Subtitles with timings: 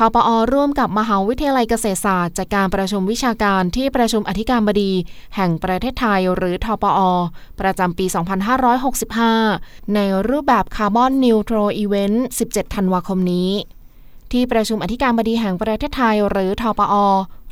[0.00, 4.92] ทปอร่วมกับมหาวิทยาลัยเกษตรศาสตร์จัดการประชุมวิชาการที่ประชุมอธิการบดี
[5.36, 7.00] แห่งประเทศไทยหรือทปอ
[7.60, 8.06] ประจำปี
[9.40, 13.50] 2565 ในรูปแบบ carbon neutral event 17 ธันวาคมนี้
[14.32, 16.94] ที่ประชุมอธิการบดีแห่งประเทศไทยหรือทปอ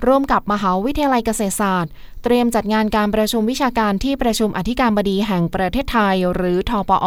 [0.07, 1.93] ร่วมกับมหาวิทยาลัยเกษตรศาสตร์
[2.29, 7.07] เตรียมจัดงานการประชุมวิชาการที่ประชุมอธิการบดีแห่งประเทศไทย หรือทปอ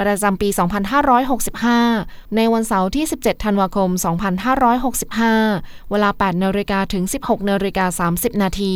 [0.00, 0.48] ประจำปี
[1.62, 3.90] 2565 ในวันเสาร์ที่ 17 ธันวาคม
[4.70, 8.74] 2565 เวลา 8นาฬิกาถึง 16นาฬิกา30 นาที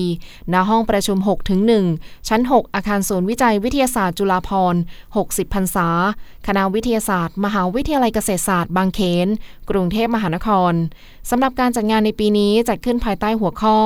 [0.52, 1.60] ณห้องประชุม 6 ถึง
[1.95, 4.80] 1 ชั้น 6 อาคารศูนย์วิจัยวิทยาศาสตร์จุฬาภรณ์
[5.16, 5.88] 60 พรรษา
[6.46, 9.29] คณะวิทยาศาสตร์ มหาวิทยาลัยเกษตรศาสตร์ บางเขน
[9.71, 10.73] กรุงเทพมหานคร
[11.30, 13.79] สำหรับการจัดงานในปีนี้จัดขึ้นภายใต้หัวข้อ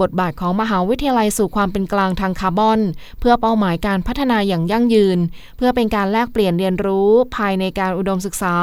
[0.00, 2.80] บทบาทของมหาวิทยาลัยสู่ความเป็นกลางทางคาร์บอน
[3.20, 5.18] เพื่อเป้าหมายการพัฒนาอย่างยั่งยืน
[5.56, 8.54] เพื่อเป็นการแลกเปลี่ยนเรียนรู้ภายในการอุดมศึกษา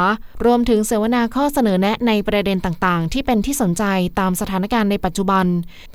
[0.46, 3.84] รวมถึงเสวนาข้อเสนอแนะในประเด็นต่างๆ ที่เป็นที่สนใจ
[4.20, 5.46] ตามสถานการณ์ในปัจจุบัน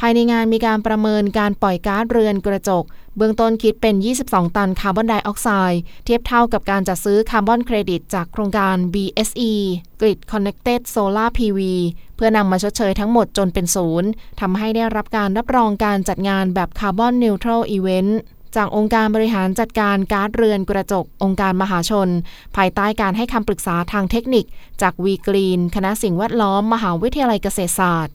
[0.00, 2.84] ภายในงานมีการประเมินการปล่อยก๊าซเรือนกระจก
[3.16, 3.94] เบื้องต้นคิดเป็น
[4.26, 9.52] 22 ตันคาร์บอนไดออกไซด์เทียบเท่ากับการจัดซื้อคาร์บอนเครดิตจากโครงการ BSE
[10.00, 11.60] Grid Connected Solar PV
[12.16, 14.08] เพื่อนำมาชดเชยทั้งหมดจนเป็นศูนย์
[14.40, 18.20] ทำให้ได้รับการรับรองการจัดงานแบบ carbon neutral event
[18.56, 22.08] จากองค์การบริหารจัดการก๊าซเรือนกระจก องค์การมหาชน
[22.56, 24.44] ภายใต้การให้คำปรึกษาทางเทคนิค
[24.82, 28.14] จากวีกรีน คณะสิ่งแวดล้อม มหาวิทยาลัยเกษตรศาสตร์